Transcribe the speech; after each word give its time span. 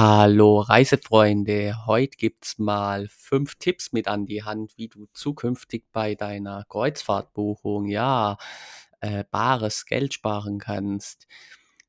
Hallo 0.00 0.60
Reisefreunde, 0.60 1.74
heute 1.86 2.16
gibt's 2.16 2.56
mal 2.56 3.08
fünf 3.08 3.56
Tipps 3.56 3.92
mit 3.92 4.06
an 4.06 4.26
die 4.26 4.44
Hand, 4.44 4.78
wie 4.78 4.86
du 4.86 5.06
zukünftig 5.12 5.86
bei 5.90 6.14
deiner 6.14 6.64
Kreuzfahrtbuchung, 6.68 7.86
ja, 7.86 8.36
äh, 9.00 9.24
bares 9.28 9.86
Geld 9.86 10.14
sparen 10.14 10.60
kannst. 10.60 11.26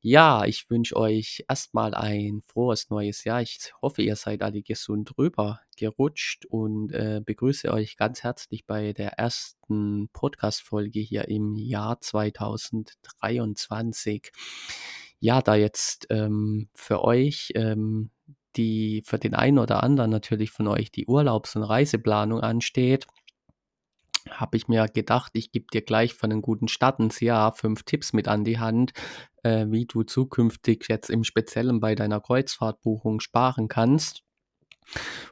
Ja, 0.00 0.44
ich 0.44 0.68
wünsche 0.68 0.96
euch 0.96 1.44
erstmal 1.48 1.94
ein 1.94 2.42
frohes 2.44 2.90
neues 2.90 3.22
Jahr. 3.22 3.42
Ich 3.42 3.72
hoffe, 3.80 4.02
ihr 4.02 4.16
seid 4.16 4.42
alle 4.42 4.62
gesund 4.62 5.16
rüber 5.16 5.60
gerutscht 5.76 6.46
und 6.46 6.92
äh, 6.92 7.20
begrüße 7.24 7.72
euch 7.72 7.96
ganz 7.96 8.24
herzlich 8.24 8.66
bei 8.66 8.92
der 8.92 9.20
ersten 9.20 10.08
Podcast-Folge 10.12 10.98
hier 10.98 11.28
im 11.28 11.54
Jahr 11.54 12.00
2023. 12.00 14.32
Ja, 15.20 15.42
da 15.42 15.54
jetzt 15.54 16.06
ähm, 16.10 16.68
für 16.74 17.04
euch, 17.04 17.52
ähm, 17.54 18.10
die 18.56 19.02
für 19.04 19.18
den 19.18 19.34
einen 19.34 19.58
oder 19.58 19.82
anderen 19.82 20.10
natürlich 20.10 20.50
von 20.50 20.66
euch 20.66 20.90
die 20.90 21.06
Urlaubs- 21.06 21.56
und 21.56 21.62
Reiseplanung 21.62 22.40
ansteht, 22.40 23.06
habe 24.30 24.56
ich 24.56 24.68
mir 24.68 24.86
gedacht, 24.88 25.32
ich 25.34 25.52
gebe 25.52 25.66
dir 25.72 25.82
gleich 25.82 26.14
von 26.14 26.30
einem 26.30 26.42
guten 26.42 26.68
Start 26.68 27.00
ins 27.00 27.20
Jahr 27.20 27.54
fünf 27.54 27.82
Tipps 27.84 28.12
mit 28.12 28.28
an 28.28 28.44
die 28.44 28.58
Hand, 28.58 28.92
äh, 29.42 29.66
wie 29.68 29.86
du 29.86 30.02
zukünftig 30.02 30.86
jetzt 30.88 31.10
im 31.10 31.24
Speziellen 31.24 31.80
bei 31.80 31.94
deiner 31.94 32.20
Kreuzfahrtbuchung 32.20 33.20
sparen 33.20 33.68
kannst. 33.68 34.22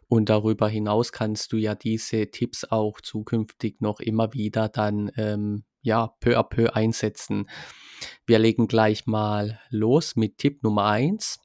Und 0.08 0.28
darüber 0.28 0.68
hinaus 0.68 1.12
kannst 1.12 1.52
du 1.52 1.56
ja 1.56 1.74
diese 1.74 2.30
Tipps 2.30 2.64
auch 2.64 3.00
zukünftig 3.00 3.80
noch 3.80 4.00
immer 4.00 4.32
wieder 4.32 4.68
dann 4.68 5.10
ähm, 5.16 5.64
ja 5.80 6.14
peu 6.20 6.36
à 6.36 6.42
peu 6.42 6.74
einsetzen. 6.74 7.48
Wir 8.26 8.38
legen 8.38 8.68
gleich 8.68 9.06
mal 9.06 9.60
los 9.70 10.16
mit 10.16 10.38
Tipp 10.38 10.62
Nummer 10.62 10.86
eins. 10.86 11.40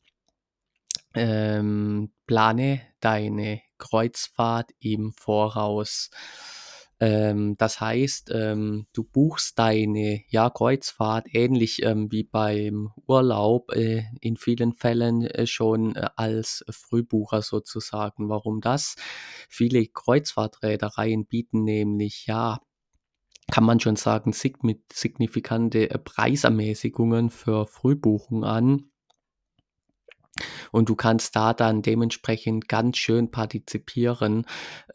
Ähm, 1.15 2.11
plane 2.25 2.81
deine 2.99 3.61
Kreuzfahrt 3.77 4.71
im 4.79 5.13
Voraus. 5.13 6.09
Ähm, 6.99 7.55
das 7.57 7.81
heißt, 7.81 8.31
ähm, 8.33 8.87
du 8.93 9.03
buchst 9.03 9.59
deine 9.59 10.21
ja, 10.29 10.49
Kreuzfahrt 10.49 11.27
ähnlich 11.33 11.83
ähm, 11.83 12.11
wie 12.11 12.23
beim 12.23 12.91
Urlaub 13.07 13.73
äh, 13.75 14.03
in 14.21 14.37
vielen 14.37 14.73
Fällen 14.73 15.23
äh, 15.23 15.45
schon 15.45 15.95
äh, 15.95 16.09
als 16.15 16.63
Frühbucher 16.69 17.41
sozusagen. 17.41 18.29
Warum 18.29 18.61
das? 18.61 18.95
Viele 19.49 19.85
Kreuzfahrtreedereien 19.85 21.25
bieten 21.25 21.63
nämlich 21.63 22.25
ja 22.27 22.59
kann 23.51 23.63
man 23.63 23.79
schon 23.79 23.95
sagen, 23.95 24.33
signifikante 24.33 25.89
äh, 25.89 25.97
Preisermäßigungen 25.97 27.29
für 27.29 27.67
Frühbuchung 27.67 28.43
an. 28.43 28.89
Und 30.71 30.89
du 30.89 30.95
kannst 30.95 31.35
da 31.35 31.53
dann 31.53 31.83
dementsprechend 31.83 32.67
ganz 32.67 32.97
schön 32.97 33.29
partizipieren. 33.29 34.45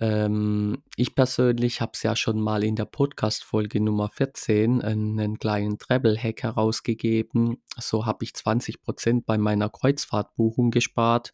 Ähm, 0.00 0.82
ich 0.96 1.14
persönlich 1.14 1.80
habe 1.80 1.92
es 1.94 2.02
ja 2.02 2.16
schon 2.16 2.40
mal 2.40 2.64
in 2.64 2.74
der 2.74 2.86
Podcast-Folge 2.86 3.80
Nummer 3.80 4.08
14 4.08 4.82
einen 4.82 5.38
kleinen 5.38 5.78
Treble-Hack 5.78 6.42
herausgegeben. 6.42 7.62
So 7.78 8.06
habe 8.06 8.24
ich 8.24 8.30
20% 8.32 9.22
bei 9.24 9.38
meiner 9.38 9.68
Kreuzfahrtbuchung 9.68 10.72
gespart. 10.72 11.32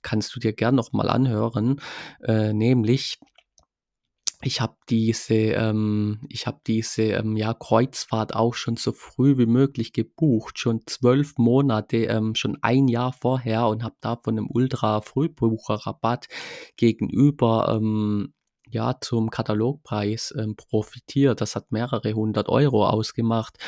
Kannst 0.00 0.34
du 0.34 0.40
dir 0.40 0.54
gern 0.54 0.74
nochmal 0.74 1.10
anhören. 1.10 1.80
Äh, 2.22 2.54
nämlich 2.54 3.18
ich 4.44 4.60
habe 4.60 4.76
diese 4.90 5.34
ähm, 5.34 6.20
ich 6.28 6.46
habe 6.46 6.60
diese, 6.66 7.02
ähm, 7.04 7.36
ja, 7.36 7.54
Kreuzfahrt 7.54 8.34
auch 8.34 8.54
schon 8.54 8.76
so 8.76 8.92
früh 8.92 9.38
wie 9.38 9.46
möglich 9.46 9.92
gebucht, 9.92 10.58
schon 10.58 10.82
12 10.86 11.38
Monate, 11.38 11.98
ähm, 12.06 12.34
schon 12.34 12.58
ein 12.62 12.88
Jahr 12.88 13.12
vorher 13.12 13.66
und 13.68 13.82
habe 13.84 13.96
da 14.00 14.16
von 14.16 14.34
'nem 14.36 14.48
Ultra-Frühbucherrabatt 14.50 16.26
gegenüber, 16.76 17.74
ähm, 17.76 18.34
ja, 18.68 18.96
zum 19.00 19.30
Katalogpreis, 19.30 20.34
ähm, 20.38 20.56
profitiert. 20.56 21.40
Das 21.40 21.54
hat 21.56 21.70
mehrere 21.72 22.12
hundert 22.14 22.48
Euro 22.48 22.86
ausgemacht. 22.88 23.58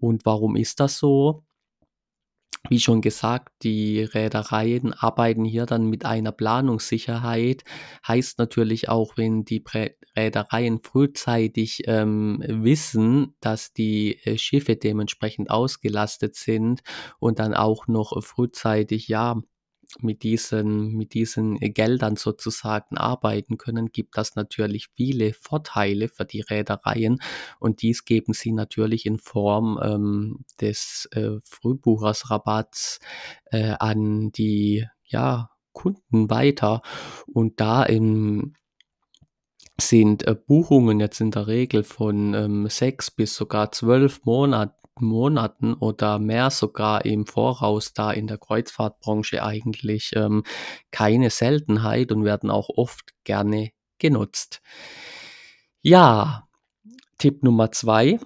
Und 0.00 0.24
warum 0.26 0.56
ist 0.56 0.80
das 0.80 0.98
so? 0.98 1.44
Wie 2.68 2.80
schon 2.80 3.00
gesagt, 3.00 3.52
die 3.62 4.02
Reedereien 4.02 4.92
arbeiten 4.92 5.44
hier 5.44 5.66
dann 5.66 5.86
mit 5.86 6.04
einer 6.04 6.32
Planungssicherheit. 6.32 7.64
Heißt 8.06 8.38
natürlich 8.38 8.88
auch, 8.88 9.16
wenn 9.16 9.44
die 9.44 9.62
Reedereien 10.16 10.80
frühzeitig 10.82 11.82
ähm, 11.86 12.42
wissen, 12.46 13.34
dass 13.40 13.72
die 13.72 14.18
äh, 14.24 14.38
Schiffe 14.38 14.76
dementsprechend 14.76 15.50
ausgelastet 15.50 16.34
sind 16.34 16.80
und 17.18 17.38
dann 17.38 17.54
auch 17.54 17.86
noch 17.86 18.22
frühzeitig, 18.22 19.08
ja, 19.08 19.40
mit 20.00 20.22
diesen, 20.22 20.92
mit 20.92 21.14
diesen 21.14 21.60
äh, 21.60 21.70
Geldern 21.70 22.16
sozusagen 22.16 22.96
arbeiten 22.96 23.58
können, 23.58 23.90
gibt 23.92 24.16
das 24.16 24.36
natürlich 24.36 24.88
viele 24.94 25.32
Vorteile 25.32 26.08
für 26.08 26.24
die 26.24 26.40
Reedereien 26.40 27.20
und 27.58 27.82
dies 27.82 28.04
geben 28.04 28.32
sie 28.32 28.52
natürlich 28.52 29.06
in 29.06 29.18
Form 29.18 29.78
ähm, 29.82 30.44
des 30.60 31.08
äh, 31.12 31.38
Frühbuchersrabatts 31.44 33.00
äh, 33.46 33.74
an 33.78 34.30
die 34.32 34.86
ja, 35.04 35.50
Kunden 35.72 36.28
weiter. 36.28 36.82
Und 37.26 37.60
da 37.60 37.82
im 37.84 38.54
sind 39.80 40.26
äh, 40.26 40.34
Buchungen 40.34 40.98
jetzt 40.98 41.20
in 41.20 41.30
der 41.30 41.46
Regel 41.46 41.84
von 41.84 42.34
ähm, 42.34 42.68
sechs 42.68 43.10
bis 43.10 43.36
sogar 43.36 43.70
zwölf 43.70 44.24
Monaten 44.24 44.77
Monaten 45.00 45.74
oder 45.74 46.18
mehr 46.18 46.50
sogar 46.50 47.04
im 47.04 47.26
Voraus 47.26 47.92
da 47.92 48.10
in 48.10 48.26
der 48.26 48.38
Kreuzfahrtbranche 48.38 49.42
eigentlich 49.42 50.12
ähm, 50.14 50.44
keine 50.90 51.30
Seltenheit 51.30 52.12
und 52.12 52.24
werden 52.24 52.50
auch 52.50 52.68
oft 52.68 53.12
gerne 53.24 53.70
genutzt. 53.98 54.60
Ja, 55.82 56.48
Tipp 57.18 57.42
Nummer 57.42 57.72
zwei. 57.72 58.18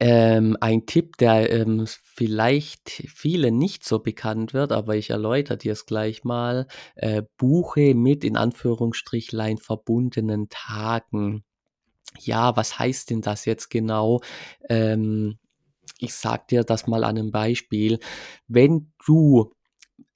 Ähm, 0.00 0.56
ein 0.60 0.86
Tipp, 0.86 1.16
der 1.18 1.50
ähm, 1.52 1.86
vielleicht 1.86 2.88
vielen 2.90 3.58
nicht 3.58 3.84
so 3.84 3.98
bekannt 3.98 4.54
wird, 4.54 4.72
aber 4.72 4.96
ich 4.96 5.10
erläutere 5.10 5.58
dir 5.58 5.72
es 5.72 5.86
gleich 5.86 6.24
mal. 6.24 6.66
Äh, 6.94 7.22
buche 7.36 7.94
mit 7.94 8.24
in 8.24 8.36
Anführungsstrichlein 8.36 9.58
verbundenen 9.58 10.48
Tagen. 10.48 11.44
Ja, 12.20 12.56
was 12.56 12.78
heißt 12.78 13.10
denn 13.10 13.20
das 13.20 13.44
jetzt 13.44 13.70
genau? 13.70 14.20
Ähm, 14.68 15.38
ich 15.98 16.14
sage 16.14 16.44
dir 16.50 16.64
das 16.64 16.86
mal 16.86 17.04
an 17.04 17.18
einem 17.18 17.30
Beispiel. 17.30 17.98
Wenn 18.48 18.92
du 19.06 19.52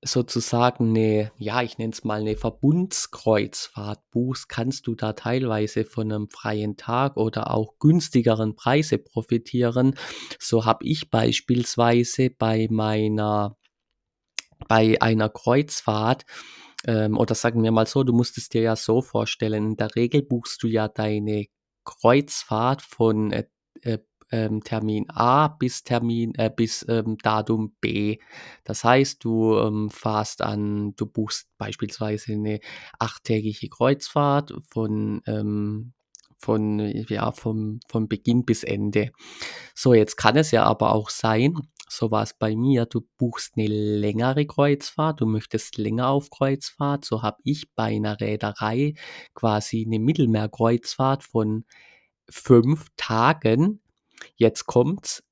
sozusagen 0.03 0.91
eine, 0.91 1.31
ja, 1.37 1.62
ich 1.62 1.78
nenne 1.78 1.93
es 1.93 2.05
mal 2.05 2.21
eine 2.21 2.37
Verbundskreuzfahrt 2.37 4.00
buchst, 4.11 4.49
kannst 4.49 4.87
du 4.87 4.94
da 4.94 5.12
teilweise 5.12 5.84
von 5.84 6.11
einem 6.11 6.28
freien 6.28 6.77
Tag 6.77 7.16
oder 7.16 7.50
auch 7.50 7.78
günstigeren 7.78 8.56
Preise 8.56 8.99
profitieren. 8.99 9.94
So 10.38 10.65
habe 10.65 10.87
ich 10.87 11.11
beispielsweise 11.11 12.31
bei 12.31 12.69
meiner 12.71 13.56
bei 14.69 15.00
einer 15.00 15.28
Kreuzfahrt 15.28 16.25
ähm, 16.87 17.17
oder 17.19 17.34
sagen 17.34 17.62
wir 17.62 17.72
mal 17.72 17.87
so, 17.87 18.05
du 18.05 18.12
musst 18.12 18.38
es 18.38 18.49
dir 18.49 18.62
ja 18.62 18.77
so 18.77 19.03
vorstellen, 19.03 19.71
in 19.71 19.77
der 19.77 19.94
Regel 19.97 20.22
buchst 20.22 20.62
du 20.62 20.67
ja 20.67 20.88
deine 20.88 21.47
Kreuzfahrt 21.85 22.83
von 22.83 23.33
äh, 23.33 23.47
äh, 23.83 23.99
ähm, 24.33 24.63
Termin 24.63 25.07
A 25.11 25.49
bis 25.49 25.83
Termin 25.83 26.35
äh, 26.37 26.51
bis 26.55 26.85
ähm, 26.89 27.19
Datum 27.23 27.75
B. 27.81 28.19
Das 28.65 28.85
heißt, 28.85 29.25
du 29.25 29.59
ähm, 29.59 29.91
fährst 29.91 30.43
an, 30.43 30.95
du 30.97 31.07
buchst 31.07 31.49
beispielsweise 31.59 32.33
eine 32.33 32.61
achttägige 32.99 33.69
Kreuzfahrt 33.69 34.53
von 34.71 35.23
ähm, 35.27 35.93
von 36.39 36.79
ja 37.09 37.33
vom, 37.33 37.81
vom 37.89 38.09
Beginn 38.09 38.45
bis 38.45 38.65
Ende. 38.65 39.11
So, 39.75 39.95
jetzt 39.95 40.17
kann 40.17 40.37
es 40.37 40.53
ja 40.53 40.65
aber 40.65 40.93
auch 40.93 41.11
sein, 41.11 41.55
so 41.90 42.10
war 42.10 42.22
es 42.22 42.34
bei 42.34 42.54
mir, 42.54 42.87
du 42.87 43.02
buchst 43.19 43.54
eine 43.56 43.66
längere 43.66 44.46
Kreuzfahrt, 44.46 45.20
du 45.20 45.26
möchtest 45.26 45.76
länger 45.76 46.08
auf 46.08 46.31
Kreuzfahrt. 46.31 47.04
So 47.04 47.22
habe 47.22 47.38
ich 47.44 47.75
bei 47.75 47.96
einer 47.96 48.20
Reederei 48.20 48.94
quasi 49.34 49.84
eine 49.84 49.98
Mittelmeerkreuzfahrt 49.98 51.25
von 51.25 51.64
fünf 52.31 52.87
Tagen, 52.96 53.81
jetzt 54.37 54.66
kommt's, 54.66 55.25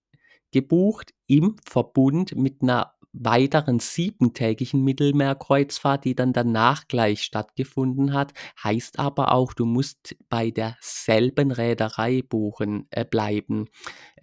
gebucht 0.51 1.15
im 1.27 1.57
Verbund 1.65 2.35
mit 2.35 2.63
einer 2.63 2.95
weiteren 3.13 3.81
siebentägigen 3.81 4.85
Mittelmeerkreuzfahrt, 4.85 6.05
die 6.05 6.15
dann 6.15 6.33
danach 6.33 6.89
gleich 6.89 7.23
stattgefunden 7.23 8.13
hat. 8.13 8.33
Heißt 8.63 8.99
aber 8.99 9.33
auch, 9.33 9.55
du 9.55 9.65
musst 9.65 10.17
bei 10.29 10.51
derselben 10.51 11.51
Reederei 11.51 12.23
buchen 12.23 12.87
äh, 12.91 13.05
bleiben. 13.05 13.67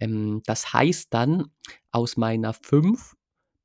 Ähm, 0.00 0.42
das 0.46 0.72
heißt 0.72 1.12
dann, 1.12 1.46
aus 1.90 2.16
meiner 2.16 2.52
fünf 2.52 3.14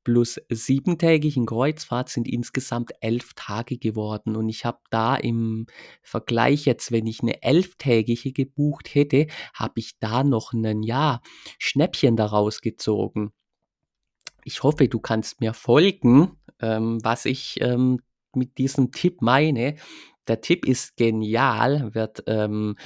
plus 0.04 0.40
siebentägigen 0.48 1.46
Kreuzfahrt 1.46 2.08
sind 2.08 2.26
insgesamt 2.26 2.92
elf 3.00 3.34
Tage 3.34 3.78
geworden. 3.78 4.36
Und 4.36 4.48
ich 4.48 4.64
habe 4.64 4.80
da 4.90 5.14
im 5.14 5.66
Vergleich 6.02 6.64
jetzt, 6.64 6.92
wenn 6.92 7.06
ich 7.06 7.20
eine 7.22 7.42
elftägige 7.42 8.32
gebucht 8.32 8.94
hätte, 8.94 9.26
habe 9.54 9.74
ich 9.76 9.98
da 10.00 10.24
noch 10.24 10.52
ein 10.52 10.82
ja, 10.82 11.20
Schnäppchen 11.58 12.16
daraus 12.16 12.60
gezogen. 12.60 13.32
Ich 14.44 14.62
hoffe, 14.62 14.88
du 14.88 14.98
kannst 14.98 15.40
mir 15.40 15.54
folgen, 15.54 16.36
ähm, 16.60 16.98
was 17.04 17.24
ich, 17.26 17.60
ähm, 17.60 18.00
mit 18.34 18.58
diesem 18.58 18.90
Tipp 18.92 19.22
meine. 19.22 19.76
Der 20.26 20.40
Tipp 20.40 20.66
ist 20.66 20.96
genial, 20.96 21.94
wird, 21.94 22.24
ähm, 22.26 22.76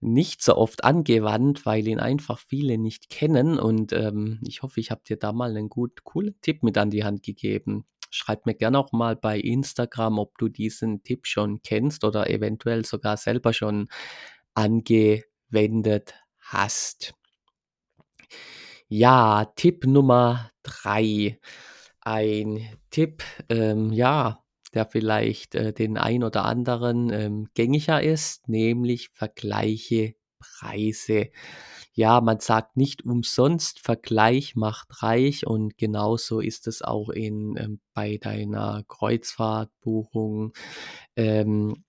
nicht 0.00 0.42
so 0.42 0.56
oft 0.56 0.84
angewandt, 0.84 1.66
weil 1.66 1.86
ihn 1.88 1.98
einfach 2.00 2.38
viele 2.38 2.78
nicht 2.78 3.10
kennen 3.10 3.58
und, 3.58 3.92
ähm, 3.92 4.40
ich 4.46 4.62
hoffe, 4.62 4.80
ich 4.80 4.90
habe 4.92 5.02
dir 5.06 5.16
da 5.16 5.32
mal 5.32 5.52
'nen 5.52 5.68
gut 5.68 6.04
coolen 6.04 6.36
Tipp 6.40 6.62
mit 6.62 6.78
an 6.78 6.90
die 6.90 7.02
Hand 7.04 7.22
gegeben. 7.24 7.84
Schreib 8.10 8.46
mir 8.46 8.54
gerne 8.54 8.78
auch 8.78 8.92
mal 8.92 9.16
bei 9.16 9.38
Instagram, 9.40 10.18
ob 10.20 10.38
du 10.38 10.48
diesen 10.48 11.02
Tipp 11.02 11.26
schon 11.26 11.62
kennst 11.62 12.04
oder 12.04 12.30
eventuell 12.30 12.84
sogar 12.84 13.16
selber 13.16 13.52
schon 13.52 13.88
angewendet 14.54 16.14
hast. 16.38 17.17
Ja, 18.90 19.44
Tipp 19.54 19.84
Nummer 19.86 20.50
3. 20.62 21.38
Ein 22.00 22.66
Tipp, 22.90 23.22
ähm, 23.50 23.92
ja, 23.92 24.42
der 24.72 24.86
vielleicht, 24.86 25.54
äh, 25.54 25.74
den 25.74 25.98
ein 25.98 26.24
oder 26.24 26.46
anderen, 26.46 27.10
ähm, 27.12 27.48
gängiger 27.54 28.02
ist, 28.02 28.48
nämlich 28.48 29.10
vergleiche 29.12 30.14
Preise. 30.38 31.28
Ja, 31.92 32.20
man 32.22 32.40
sagt 32.40 32.76
nicht 32.78 33.04
umsonst: 33.04 33.80
„Vergleich 33.80 34.56
macht 34.56 35.02
reich“, 35.02 35.46
und 35.46 35.76
genauso 35.78 36.40
ist 36.40 36.66
es 36.66 36.80
auch 36.82 37.10
in 37.10 37.56
ähm, 37.58 37.80
bei 37.94 38.16
deiner 38.18 38.84
Kreuzfahrtbuchung. 38.88 40.52
Ähm 41.16 41.84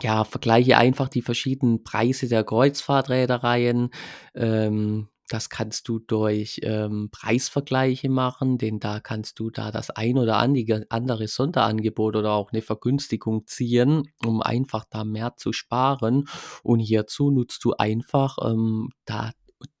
ja, 0.00 0.24
vergleiche 0.24 0.78
einfach 0.78 1.08
die 1.08 1.20
verschiedenen 1.22 1.84
Preise 1.84 2.28
der 2.28 2.44
Kreuzfahrt-Reedereien. 2.44 3.90
Ähm, 4.34 5.08
das 5.32 5.48
kannst 5.48 5.88
du 5.88 5.98
durch, 5.98 6.60
ähm, 6.62 7.08
Preisvergleiche 7.12 8.08
machen, 8.10 8.58
denn 8.58 8.80
da 8.80 9.00
kannst 9.00 9.38
du 9.38 9.50
da 9.50 9.70
das 9.70 9.90
ein 9.90 10.18
oder 10.18 10.36
andere 10.38 11.28
Sonderangebot 11.28 12.16
oder 12.16 12.32
auch 12.32 12.52
'ne 12.52 12.62
Vergünstigung 12.62 13.46
ziehen, 13.46 14.12
um 14.24 14.42
einfach 14.42 14.84
da 14.90 15.04
mehr 15.04 15.36
zu 15.36 15.52
sparen. 15.52 16.28
Und 16.62 16.80
hierzu 16.80 17.30
nutzt 17.30 17.64
du 17.64 17.74
einfach, 17.74 18.38
ähm, 18.44 18.90
da 19.04 19.32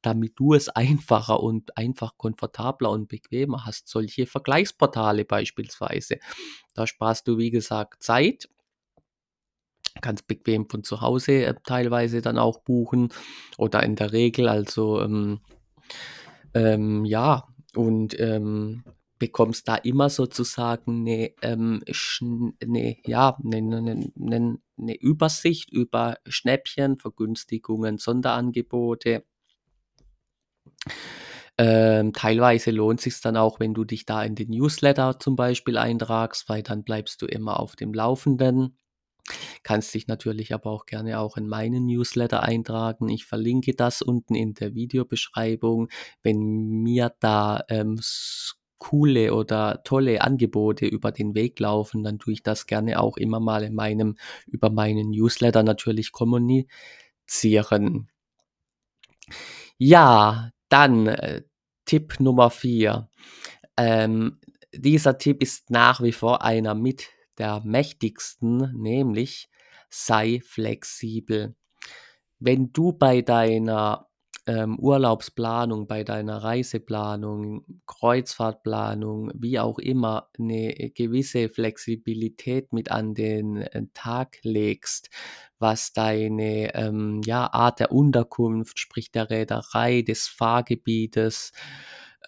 damit 0.02 0.34
du 0.36 0.54
es 0.54 0.68
einfacher 1.08 1.40
und 1.40 1.76
einfach 1.76 2.16
komfortabler 2.16 2.90
und 2.90 3.08
bequemer 3.08 3.64
hast, 3.66 3.88
solche 3.88 4.26
Vergleichsportale 4.26 5.24
beispielsweise. 5.24 6.18
Da 6.74 6.86
sparst 6.86 7.28
du, 7.28 7.38
wie 7.38 7.50
gesagt, 7.50 8.02
Zeit 8.02 8.48
kannst 10.00 10.26
bequem 10.26 10.68
von 10.68 10.84
zu 10.84 11.00
Hause, 11.00 11.44
äh, 11.46 11.54
teilweise 11.66 12.22
dann 12.22 12.38
auch 12.38 12.60
buchen 12.60 13.10
oder 13.58 13.82
in 13.82 13.96
der 13.96 14.12
Regel, 14.12 14.48
also, 14.48 15.00
ähm 15.00 15.40
ähm, 16.54 17.04
ja, 17.04 17.44
und, 17.76 18.18
ähm, 18.20 18.84
bekommst 19.18 19.68
da 19.68 19.76
immer 19.76 20.10
sozusagen 20.10 21.04
'ne, 21.04 21.32
ähm, 21.42 21.80
schn 21.90 22.54
'ne 22.64 22.96
ja, 23.06 23.36
'ne 23.42 23.62
'ne 23.62 23.80
'nen 23.82 24.12
'nen 24.16 24.62
'ne 24.76 24.96
Übersicht 24.96 25.70
über 25.70 26.16
Schnäppchen, 26.28 26.98
Vergünstigungen, 26.98 27.98
Sonderangebote. 27.98 29.24
Ähm, 31.58 32.12
teilweise 32.14 32.70
lohnt 32.70 33.00
sich's 33.02 33.20
dann 33.20 33.36
auch, 33.36 33.60
wenn 33.60 33.74
du 33.74 33.84
dich 33.84 34.06
da 34.06 34.22
in 34.24 34.34
den 34.34 34.48
Newsletter 34.50 35.18
zum 35.18 35.36
Beispiel 35.36 35.76
eintragst, 35.76 36.48
weil 36.48 36.62
dann 36.62 36.82
bleibst 36.82 37.20
du 37.20 37.26
immer 37.26 37.60
auf 37.60 37.76
dem 37.76 37.92
Laufenden. 37.92 38.76
Kannst 39.62 39.94
dich 39.94 40.06
natürlich 40.08 40.52
aber 40.54 40.70
auch 40.70 40.86
gerne 40.86 41.18
auch 41.20 41.36
in 41.36 41.46
meinen 41.48 41.86
Newsletter 41.86 42.42
eintragen. 42.42 43.08
Ich 43.08 43.24
verlinke 43.26 43.74
das 43.74 44.02
unten 44.02 44.34
in 44.34 44.54
der 44.54 44.74
Videobeschreibung. 44.74 45.88
Wenn 46.22 46.82
mir 46.82 47.14
da, 47.20 47.64
ähm, 47.68 47.98
coole 48.78 49.32
oder 49.32 49.82
tolle 49.84 50.22
Angebote 50.22 50.86
über 50.86 51.12
den 51.12 51.36
Weg 51.36 51.60
laufen, 51.60 52.02
dann 52.02 52.18
tue 52.18 52.32
ich 52.32 52.42
das 52.42 52.66
gerne 52.66 53.00
auch 53.00 53.16
immer 53.16 53.38
mal 53.38 53.62
in 53.62 53.74
meinem 53.74 54.16
über 54.48 54.70
meinen 54.70 55.10
Newsletter 55.10 55.62
natürlich 55.62 56.10
kommunizieren. 56.10 58.08
Ja, 59.78 60.50
dann, 60.68 61.06
äh, 61.06 61.42
Tipp 61.84 62.18
Nummer 62.20 62.50
4. 62.50 63.08
Ähm, 63.76 64.40
dieser 64.74 65.18
Tipp 65.18 65.42
ist 65.42 65.70
nach 65.70 66.02
wie 66.02 66.12
vor 66.12 66.42
einer 66.44 66.74
mit 66.74 67.08
der 67.38 67.62
mächtigsten, 67.64 68.72
nämlich 68.80 69.48
sei 69.92 70.40
flexibel. 70.44 71.54
Wenn 72.40 72.72
du 72.72 72.92
bei 72.92 73.22
deiner, 73.22 74.08
ähm, 74.46 74.78
Urlaubsplanung, 74.80 75.86
bei 75.88 76.04
deiner 76.04 76.38
Reiseplanung, 76.44 77.64
Kreuzfahrtplanung, 77.86 79.32
wie 79.34 79.60
auch 79.60 79.78
immer, 79.80 80.28
'ne 80.38 80.92
gewisse 80.96 81.48
Flexibilität 81.50 82.72
mit 82.72 82.90
an 82.92 83.14
den, 83.14 83.58
äh, 83.58 83.84
Tag 83.94 84.38
legst, 84.44 85.10
was 85.60 85.92
deine, 85.94 86.74
ähm, 86.76 87.22
ja, 87.26 87.52
Art 87.52 87.80
der 87.80 87.92
Unterkunft, 87.92 88.78
sprich 88.80 89.12
der 89.12 89.30
Reederei, 89.30 90.02
des 90.02 90.28
Fahrgebietes, 90.28 91.52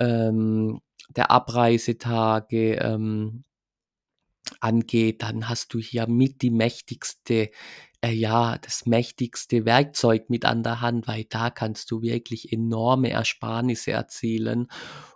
ähm, 0.01 0.81
der 1.17 1.31
Abreisetage, 1.33 2.77
ähm, 2.77 3.45
angeht, 4.61 5.23
dann 5.23 5.49
hast 5.49 5.75
du 5.75 5.79
hier 5.79 6.07
mit 6.09 6.43
die 6.43 6.51
mächtigste 6.51 7.51
äh, 8.03 8.13
ja, 8.13 8.59
das 8.59 8.85
mächtigste 8.87 9.65
Werkzeug 9.65 10.29
mit 10.29 10.45
an 10.45 10.63
der 10.63 10.81
Hand, 10.83 11.09
weil 11.09 11.25
da 11.25 11.49
kannst 11.51 11.91
du 11.91 12.03
wirklich 12.03 12.53
enorme 12.53 13.11
Ersparnisse 13.11 13.93
erzielen 13.93 14.69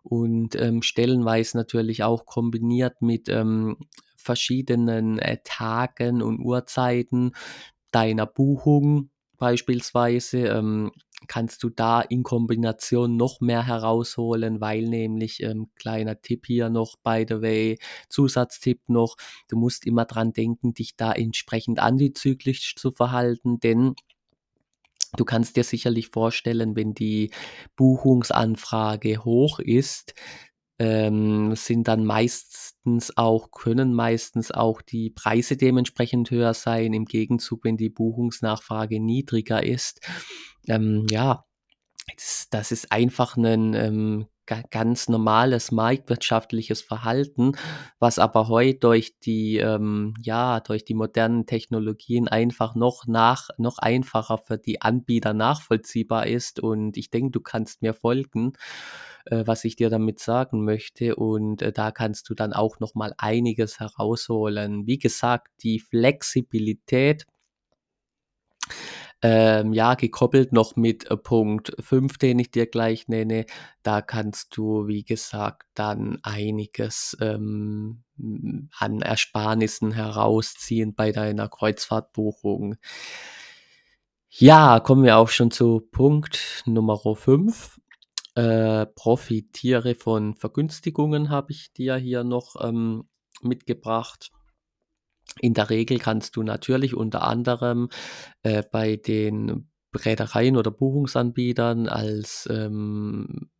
und, 0.02 0.54
ähm, 0.56 0.80
stellenweise 0.82 1.56
natürlich 1.58 2.02
auch 2.02 2.24
kombiniert 2.26 3.02
mit, 3.02 3.28
ähm, 3.28 3.76
verschiedenen, 4.16 5.18
äh, 5.18 5.38
Tagen 5.44 6.22
und 6.22 6.40
Uhrzeiten 6.40 7.32
deiner 7.92 8.26
Buchung 8.26 9.10
beispielsweise, 9.38 10.38
ähm, 10.48 10.92
kannst 11.26 11.62
du 11.64 11.68
da 11.70 12.00
in 12.00 12.22
Kombination 12.22 13.16
noch 13.16 13.40
mehr 13.40 13.66
herausholen, 13.66 14.60
weil 14.60 14.82
nämlich, 14.84 15.42
ähm, 15.42 15.68
kleiner 15.74 16.20
Tipp 16.20 16.46
hier 16.46 16.70
noch 16.70 16.96
by 17.02 17.26
the 17.28 17.42
way, 17.42 17.78
Zusatztipp 18.08 18.88
noch: 18.88 19.16
Du 19.48 19.56
musst 19.56 19.84
immer 19.86 20.04
dran 20.04 20.32
denken, 20.32 20.74
dich 20.74 20.96
da 20.96 21.12
entsprechend 21.12 21.80
antizyklisch 21.80 22.76
zu 22.76 22.92
verhalten, 22.92 23.58
denn 23.60 23.94
du 25.16 25.24
kannst 25.24 25.56
dir 25.56 25.64
sicherlich 25.64 26.08
vorstellen, 26.08 26.76
wenn 26.76 26.94
die 26.94 27.30
Buchungsanfrage 27.76 29.24
hoch 29.24 29.58
ist, 29.60 30.14
ähm, 30.78 31.54
sind 31.56 31.88
dann 31.88 32.04
meistens 32.04 33.16
auch 33.16 33.50
können 33.50 33.94
meistens 33.94 34.50
auch 34.52 34.82
die 34.82 35.10
Preise 35.10 35.56
dementsprechend 35.56 36.30
höher 36.30 36.54
sein. 36.54 36.92
Im 36.94 37.04
Gegenzug, 37.06 37.64
wenn 37.64 37.76
die 37.76 37.90
Buchungsnachfrage 37.90 39.00
niedriger 39.00 39.62
ist. 39.64 40.00
Ähm, 40.68 41.06
ja, 41.10 41.44
das 42.50 42.72
ist 42.72 42.92
einfach 42.92 43.36
'nen, 43.36 43.74
ähm, 43.74 44.26
ga 44.46 44.62
ganz 44.70 45.08
normales 45.08 45.72
marktwirtschaftliches 45.72 46.82
Verhalten, 46.82 47.52
was 48.00 48.18
aber 48.18 48.48
heut 48.48 48.84
durch 48.84 49.18
die, 49.20 49.58
ähm 49.58 50.14
ja, 50.22 50.60
durch 50.60 50.84
die 50.84 50.94
modernen 50.94 51.46
Technologien 51.46 52.28
einfach 52.28 52.74
noch 52.76 53.06
nach 53.06 53.50
noch 53.58 53.78
einfacher 53.78 54.38
für 54.38 54.58
die 54.58 54.82
Anbieter 54.82 55.34
nachvollziehbar 55.34 56.26
ist. 56.28 56.60
Und 56.60 56.96
ich 56.98 57.10
denke, 57.10 57.32
du 57.32 57.40
kannst 57.40 57.82
mir 57.82 57.94
folgen, 57.94 58.54
äh, 59.26 59.44
was 59.46 59.64
ich 59.64 59.76
dir 59.76 59.90
damit 59.90 60.20
sagen 60.20 60.64
möchte. 60.64 61.16
Und, 61.16 61.62
äh, 61.62 61.72
da 61.72 61.92
kannst 61.92 62.30
du 62.30 62.34
dann 62.34 62.52
auch 62.54 62.80
noch 62.80 62.94
mal 62.94 63.14
einiges 63.18 63.80
herausholen. 63.80 64.86
Wie 64.86 64.98
gesagt, 64.98 65.48
die 65.62 65.80
Flexibilität 65.80 67.26
ähm, 69.22 69.72
ja, 69.72 69.94
gekoppelt 69.94 70.52
noch 70.52 70.76
mit, 70.76 71.10
äh, 71.10 71.16
Punkt 71.16 71.74
5, 71.80 72.18
den 72.18 72.38
ich 72.38 72.50
dir 72.50 72.66
gleich 72.66 73.08
nenne. 73.08 73.46
Da 73.82 74.00
kannst 74.00 74.56
du, 74.56 74.86
wie 74.86 75.04
gesagt, 75.04 75.64
dann 75.74 76.18
einiges, 76.22 77.16
ähm, 77.20 78.04
hm, 78.16 78.70
an 78.78 79.00
Ersparnissen 79.02 79.92
herausziehen 79.92 80.94
bei 80.94 81.10
deiner 81.12 81.48
Kreuzfahrtbuchung. 81.48 82.76
Ja, 84.30 84.78
kommen 84.80 85.04
wir 85.04 85.16
auch 85.18 85.28
schon 85.30 85.50
zu 85.50 85.80
Punkt 85.90 86.62
Numero 86.66 87.14
5. 87.14 87.80
Äh, 88.36 88.86
profitiere 88.86 89.94
von 89.96 90.36
Vergünstigungen, 90.36 91.28
habe 91.30 91.50
ich 91.52 91.72
dir 91.72 91.96
hier 91.96 92.22
noch, 92.22 92.54
ähm, 92.60 93.08
mitgebracht. 93.42 94.30
In 95.40 95.54
der 95.54 95.70
Regel 95.70 95.98
kannst 95.98 96.36
du 96.36 96.42
natürlich 96.42 96.94
unter 96.94 97.22
anderem, 97.22 97.88
äh, 98.42 98.62
bei 98.70 98.96
den 98.96 99.70
Reedereien 99.94 100.56
oder 100.56 100.70
Buchungsanbietern 100.70 101.88
als, 101.88 102.48
ähm 102.50 103.50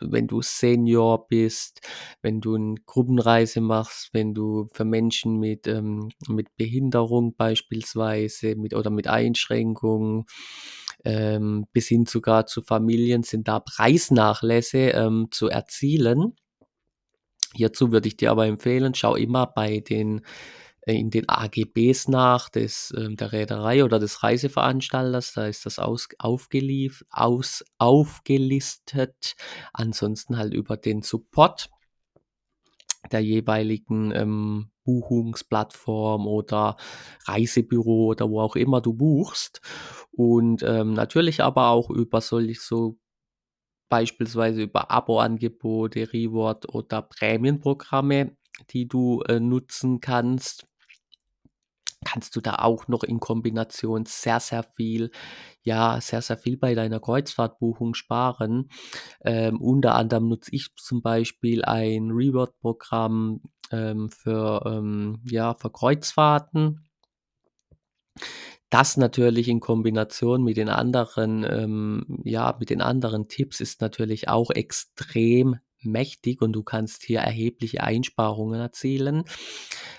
wenn 0.00 0.26
du 0.26 0.42
Senior 0.42 1.26
bist, 1.28 1.80
wenn 2.22 2.40
du 2.42 2.54
'n 2.56 2.76
Gruppenreise 2.86 3.62
machst, 3.62 4.10
wenn 4.12 4.34
du 4.34 4.68
für 4.74 4.84
Menschen 4.84 5.38
mit, 5.38 5.66
ähm 5.68 6.10
mit 6.28 6.54
Behinderung 6.56 7.34
beispielsweise 7.36 8.56
mit 8.56 8.74
oder 8.74 8.90
mit 8.90 9.08
Einschränkungen, 9.08 10.26
ähm, 11.04 11.66
bis 11.72 11.88
hin 11.88 12.06
sogar 12.06 12.46
zu 12.46 12.62
Familien 12.62 13.22
sind 13.22 13.48
da 13.48 13.60
Preisnachlässe 13.60 14.78
ähm, 14.90 15.28
zu 15.30 15.48
erzielen. 15.48 16.36
Hierzu 17.54 17.92
würde 17.92 18.08
ich 18.08 18.16
dir 18.16 18.30
aber 18.30 18.46
empfehlen, 18.46 18.94
schau 18.94 19.14
immer 19.16 19.46
bei 19.46 19.80
den 19.80 20.22
in 20.94 21.10
den 21.10 21.28
AGBs 21.28 22.08
nach 22.08 22.48
des, 22.48 22.94
ähm, 22.96 23.16
der 23.16 23.32
Reederei 23.32 23.84
oder 23.84 23.98
des 23.98 24.22
Reiseveranstalters, 24.22 25.32
da 25.32 25.46
ist 25.46 25.66
das 25.66 25.78
aus, 25.78 26.08
aufgelief, 26.18 27.04
aus, 27.10 27.64
aufgelistet. 27.78 29.34
Ansonsten 29.72 30.38
halt 30.38 30.54
über 30.54 30.76
den 30.76 31.02
Support 31.02 31.70
der 33.10 33.20
jeweiligen 33.20 34.12
ähm, 34.12 34.70
Buchungsplattform 34.84 36.26
oder 36.26 36.76
Reisebüro 37.24 38.06
oder 38.06 38.30
wo 38.30 38.40
auch 38.40 38.56
immer 38.56 38.80
du 38.80 38.94
buchst. 38.94 39.60
Und 40.12 40.62
ähm, 40.62 40.92
natürlich 40.92 41.42
aber 41.42 41.70
auch 41.70 41.90
über 41.90 42.20
solche 42.20 42.60
so 42.60 42.98
beispielsweise 43.88 44.62
über 44.62 44.90
Abo-Angebote, 44.90 46.12
Reward 46.12 46.68
oder 46.72 47.02
Prämienprogramme, 47.02 48.36
die 48.70 48.88
du 48.88 49.22
äh, 49.22 49.38
nutzen 49.40 50.00
kannst 50.00 50.66
kannst 52.06 52.36
du 52.36 52.40
da 52.40 52.56
auch 52.60 52.86
noch 52.86 53.02
in 53.02 53.18
Kombination 53.18 54.06
sehr, 54.06 54.38
sehr 54.38 54.62
viel, 54.62 55.10
ja, 55.62 56.00
sehr, 56.00 56.22
sehr 56.22 56.36
viel 56.36 56.56
bei 56.56 56.76
deiner 56.76 57.00
Kreuzfahrtbuchung 57.00 57.94
sparen. 57.94 58.70
Ähm, 59.24 59.60
unter 59.60 59.96
anderem 59.96 60.28
nutze 60.28 60.54
ich 60.54 60.72
zum 60.76 61.02
Beispiel 61.02 61.64
ein 61.64 62.12
Reward-Programm 62.12 63.40
ähm, 63.72 64.08
für, 64.08 64.62
ähm, 64.66 65.20
ja, 65.24 65.54
für 65.54 65.70
Kreuzfahrten. 65.70 66.86
Das 68.70 68.96
natürlich 68.96 69.48
in 69.48 69.58
Kombination 69.58 70.44
mit 70.44 70.56
den 70.56 70.68
anderen, 70.68 71.44
ähm, 71.48 72.20
ja, 72.24 72.56
mit 72.60 72.70
den 72.70 72.82
anderen 72.82 73.26
Tipps 73.26 73.60
ist 73.60 73.80
natürlich 73.80 74.28
auch 74.28 74.50
extrem 74.50 75.56
mächtig 75.82 76.40
und 76.40 76.52
du 76.52 76.62
kannst 76.62 77.02
hier 77.02 77.20
erhebliche 77.20 77.82
Einsparungen 77.82 78.60
erzielen. 78.60 79.24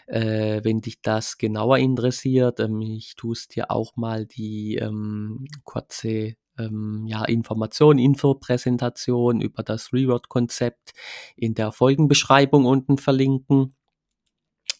Äh, 0.07 0.61
wenn 0.63 0.81
dich 0.81 1.01
das 1.01 1.37
genauer 1.37 1.77
interessiert, 1.77 2.59
ähm, 2.59 2.81
ich 2.81 3.15
tue 3.15 3.33
es 3.33 3.47
dir 3.47 3.71
auch 3.71 3.95
mal 3.97 4.25
die 4.25 4.75
ähm, 4.77 5.45
kurze 5.63 6.35
ähm, 6.57 7.05
ja, 7.07 7.25
Information, 7.25 7.97
Infopräsentation 7.99 9.41
über 9.41 9.63
das 9.63 9.93
Reward-Konzept 9.93 10.93
in 11.35 11.53
der 11.55 11.71
Folgenbeschreibung 11.71 12.65
unten 12.65 12.97
verlinken. 12.97 13.75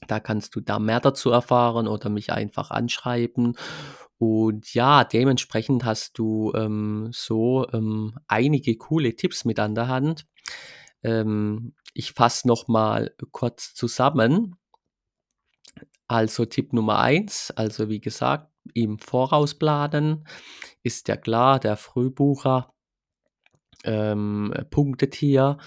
Da 0.08 0.20
kannst 0.20 0.56
du 0.56 0.62
da 0.62 0.80
mehr 0.80 1.00
dazu 1.00 1.30
erfahren 1.32 1.88
oder 1.88 2.10
mich 2.10 2.32
einfach 2.32 2.72
anschreiben. 2.72 3.58
Und 4.20 4.74
ja, 4.74 5.04
dementsprechend 5.04 5.86
hast 5.86 6.18
du 6.18 6.52
ähm, 6.56 7.10
so 7.12 7.68
ähm, 7.74 8.18
einige 8.28 8.76
coole 8.78 9.16
Tipps 9.16 9.46
mit 9.46 9.60
an 9.60 9.76
der 9.76 9.88
Hand. 9.88 10.26
Ähm, 11.04 11.74
ich 11.94 12.14
fasse 12.14 12.48
noch 12.48 12.68
mal 12.68 13.14
kurz 13.32 13.74
zusammen. 13.74 14.56
Also 16.08 16.46
Tipp 16.46 16.74
Nummer 16.74 17.00
eins, 17.00 17.52
also 17.52 17.90
wie 17.90 18.00
gesagt, 18.00 18.50
im 18.74 19.00
Voraus 19.00 19.56
planen, 19.56 20.28
ist 20.84 21.08
ja 21.08 21.18
klar, 21.18 21.60
der 21.60 21.78
Frühbucher 21.78 22.74
ähm, 23.84 24.54
punktet 24.70 25.16
hier 25.16 25.58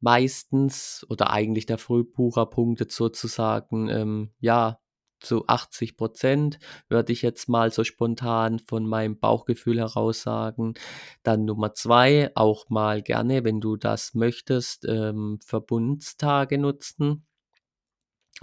meistens 0.00 1.06
oder 1.08 1.30
eigentlich 1.30 1.66
der 1.66 1.78
Frühbucher 1.78 2.46
punktet 2.46 2.92
sozusagen, 2.92 3.88
ähm, 3.88 4.30
ja, 4.40 4.78
zu 5.20 5.46
80 5.48 5.96
Prozent, 5.96 6.58
würde 6.88 7.12
ich 7.12 7.22
jetzt 7.22 7.48
mal 7.48 7.70
so 7.72 7.84
spontan 7.84 8.58
von 8.58 8.86
meinem 8.86 9.18
Bauchgefühl 9.18 9.78
heraus 9.78 10.22
sagen. 10.22 10.74
Dann 11.22 11.44
Nummer 11.46 11.72
zwei, 11.74 12.30
auch 12.34 12.68
mal 12.68 13.02
gerne, 13.02 13.42
wenn 13.44 13.60
du 13.60 13.76
das 13.76 14.14
möchtest, 14.14 14.84
ähm, 14.86 15.38
Verbundstage 15.44 16.58
nutzen. 16.58 17.26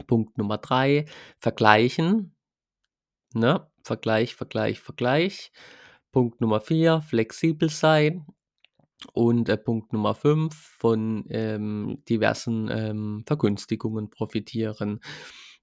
Punkt 0.08 0.38
Nummer 0.38 0.58
drei, 0.58 1.06
vergleichen. 1.40 2.36
Ne? 3.34 3.68
Vergleich, 3.84 4.36
Vergleich, 4.36 4.80
Vergleich. 4.80 5.52
Punkt 6.12 6.42
Nummer 6.42 6.62
vier, 6.62 7.02
flexibel 7.02 7.70
sein. 7.70 8.26
Und 9.14 9.50
äh, 9.50 9.58
Punkt 9.58 9.92
Nummer 9.92 10.16
fünf, 10.16 10.56
von 10.56 11.26
ähm, 11.30 12.02
diversen 12.08 12.70
ähm, 12.72 13.24
Vergünstigungen 13.28 14.10
profitieren. 14.10 15.02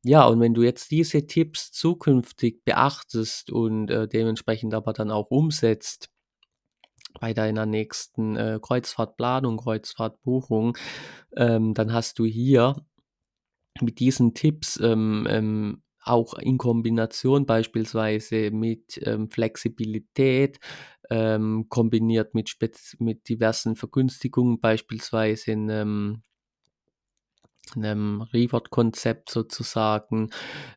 Ja, 0.03 0.27
und 0.27 0.41
wenn 0.41 0.55
du 0.55 0.63
jetzt 0.63 0.91
diese 0.91 1.27
Tipps 1.27 1.73
zukünftig 1.73 2.65
beachtest 2.65 3.51
und 3.51 3.91
äh, 3.91 4.09
dementsprechend 4.09 4.75
aber 4.75 4.93
dann 4.93 5.11
auch 5.11 5.31
umsetzt 5.31 6.11
bei 7.21 7.35
deiner 7.35 7.67
nächsten 7.67 8.37
äh, 8.37 8.59
Kreuzfahrtplanung, 8.63 9.59
Kreuzfahrtbuchung, 9.59 10.77
ähm, 11.37 11.75
dann 11.75 11.93
hast 11.93 12.19
du 12.19 12.25
hier 12.25 12.77
mit 13.81 14.01
diesen 14.01 14.35
Tipps 14.35 14.79
ähm, 14.83 15.27
ähm, 15.29 15.83
auch 16.03 16.35
in 16.35 16.59
Kombination 16.59 17.47
beispielsweise 17.47 18.51
mit 18.51 19.01
ähm, 19.05 19.29
Flexibilität, 19.31 20.59
ähm, 21.11 21.67
kombiniert 21.69 22.35
mit, 22.35 22.57
mit 22.99 23.29
diversen 23.29 23.77
Vergünstigungen, 23.77 24.61
beispielsweise 24.61 25.53
in 25.53 25.69
ähm, 25.69 26.23
einem 27.77 28.23
Reward-Konzept 28.23 29.31
sozusagen, 29.31 30.31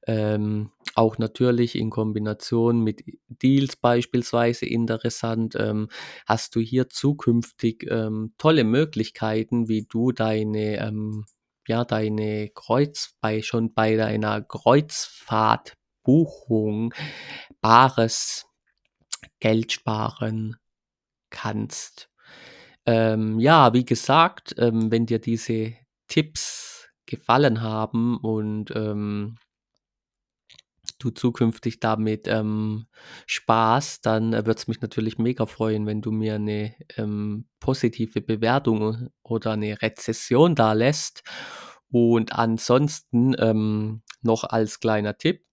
ähm, 0.05 0.71
auch 0.95 1.17
natürlich 1.17 1.75
in 1.75 1.89
Kombination 1.89 2.81
mit 2.81 3.03
Deals 3.29 3.75
beispielsweise 3.77 4.65
interessant, 4.67 5.55
ähm, 5.57 5.87
hast 6.27 6.55
du 6.55 6.59
hier 6.59 6.89
zukünftig 6.89 7.87
ähm, 7.89 8.33
tolle 8.37 8.63
Möglichkeiten, 8.63 9.67
wie 9.69 9.85
du 9.89 10.11
deine 10.11 10.77
ähm, 10.85 11.25
ja, 11.67 11.85
deine 11.85 12.49
Kreuz 12.49 13.15
bei 13.21 13.41
schon 13.41 13.73
bei 13.73 13.95
deiner 13.95 14.41
Kreuzfahrtbuchung 14.41 16.93
bares 17.61 18.45
Geld 19.39 19.71
sparen 19.71 20.57
kannst. 21.29 22.09
Ähm, 22.85 23.39
ja, 23.39 23.73
wie 23.73 23.85
gesagt, 23.85 24.55
ähm, 24.57 24.91
wenn 24.91 25.05
dir 25.05 25.19
diese 25.19 25.73
Tipps 26.07 26.89
gefallen 27.05 27.61
haben 27.61 28.17
und 28.17 28.71
ähm, 28.75 29.37
du 31.03 31.11
zukünftig 31.11 31.79
damit 31.79 32.27
ähm, 32.27 32.85
Spaß, 33.27 34.01
dann 34.01 34.33
äh, 34.33 34.45
würde 34.45 34.59
es 34.59 34.67
mich 34.67 34.81
natürlich 34.81 35.17
mega 35.17 35.45
freuen, 35.45 35.85
wenn 35.85 36.01
du 36.01 36.11
mir 36.11 36.35
eine 36.35 36.73
ähm, 36.97 37.45
positive 37.59 38.21
Bewertung 38.21 39.09
oder 39.21 39.51
eine 39.51 39.81
Rezession 39.81 40.55
da 40.55 40.73
lässt. 40.73 41.23
Und 41.89 42.33
ansonsten 42.33 43.35
ähm, 43.37 44.01
noch 44.21 44.43
als 44.43 44.79
kleiner 44.79 45.17
Tipp, 45.17 45.45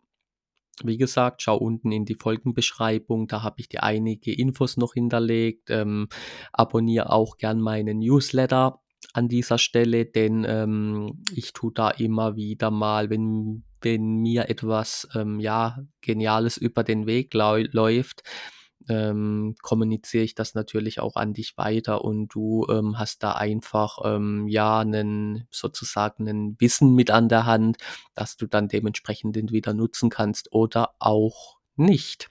wie 0.83 0.97
gesagt, 0.97 1.43
schau 1.43 1.57
unten 1.57 1.93
in 1.93 2.05
die 2.05 2.15
Folgenbeschreibung, 2.15 3.27
da 3.27 3.43
habe 3.43 3.57
ich 3.59 3.69
dir 3.69 3.83
einige 3.83 4.33
Infos 4.33 4.77
noch 4.77 4.95
hinterlegt. 4.95 5.69
Ähm, 5.71 6.09
abonniere 6.53 7.11
auch 7.11 7.37
gern 7.37 7.61
meinen 7.61 7.99
Newsletter 7.99 8.81
an 9.13 9.29
dieser 9.29 9.59
Stelle, 9.59 10.07
denn 10.07 10.45
ähm, 10.49 11.23
ich 11.35 11.53
tue 11.53 11.73
da 11.73 11.91
immer 11.91 12.37
wieder 12.37 12.71
mal, 12.71 13.11
wenn, 13.11 13.65
wenn 13.83 14.17
mir 14.17 14.49
etwas 14.49 15.09
ähm, 15.15 15.41
ja, 15.41 15.79
Geniales 16.01 16.57
über 16.57 16.85
den 16.85 17.07
Weg 17.07 17.35
läuft, 17.35 18.23
ähm, 18.89 19.55
kommuniziere 19.63 20.25
ich 20.25 20.35
das 20.35 20.55
natürlich 20.55 21.01
auch 21.01 21.17
an 21.17 21.35
dich 21.35 21.57
weiter 21.57 22.03
und 22.05 22.29
du 22.29 22.67
ähm, 22.71 22.99
hast 22.99 23.23
da 23.23 23.33
einfach 23.33 23.99
ähm, 24.05 24.49
ja 24.49 24.81
einen 24.81 25.47
sozusagen 25.51 26.27
ein 26.29 26.57
Wissen 26.59 26.95
mit 26.95 27.11
an 27.11 27.29
der 27.29 27.47
Hand, 27.47 27.77
dass 28.15 28.37
du 28.37 28.47
dann 28.47 28.69
dementsprechend 28.69 29.37
entweder 29.37 29.75
nutzen 29.75 30.09
kannst 30.09 30.53
oder 30.53 30.95
auch 30.99 31.59
nicht. 31.77 32.29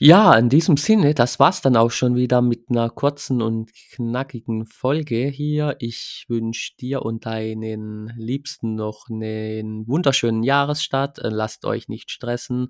Ja, 0.00 0.36
in 0.38 0.48
diesem 0.48 0.76
Sinne, 0.76 1.12
das 1.12 1.40
war's 1.40 1.60
dann 1.60 1.76
auch 1.76 1.90
schon 1.90 2.14
wieder 2.14 2.40
mit 2.40 2.70
einer 2.70 2.88
kurzen 2.88 3.42
und 3.42 3.72
knackigen 3.74 4.64
Folge 4.64 5.26
hier. 5.26 5.74
Ich 5.80 6.24
wünsche 6.28 6.76
dir 6.76 7.02
und 7.02 7.26
deinen 7.26 8.12
Liebsten 8.16 8.76
noch 8.76 9.08
einen 9.10 9.88
wunderschönen 9.88 10.44
Jahresstart. 10.44 11.18
Äh, 11.18 11.30
lasst 11.30 11.64
euch 11.64 11.88
nicht 11.88 12.12
stressen, 12.12 12.68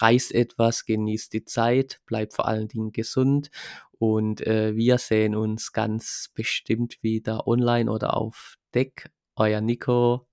reist 0.00 0.32
etwas, 0.34 0.84
genießt 0.84 1.32
die 1.32 1.46
Zeit, 1.46 2.02
bleibt 2.04 2.34
vor 2.34 2.46
allen 2.46 2.68
Dingen 2.68 2.92
gesund 2.92 3.50
und 3.98 4.46
äh, 4.46 4.76
wir 4.76 4.98
sehen 4.98 5.34
uns 5.34 5.72
ganz 5.72 6.30
bestimmt 6.34 7.02
wieder 7.02 7.46
online 7.48 7.90
oder 7.90 8.18
auf 8.18 8.58
Deck. 8.74 9.10
Euer 9.34 9.62
Nico. 9.62 10.26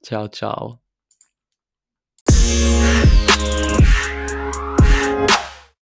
Ciao, 0.00 0.28
ciao. 0.28 0.78